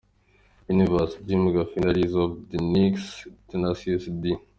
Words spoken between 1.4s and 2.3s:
Gaffigan Rize